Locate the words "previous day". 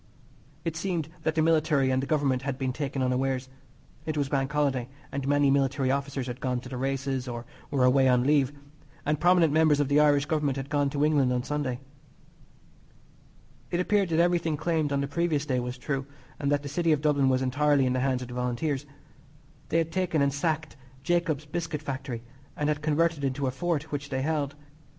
15.07-15.59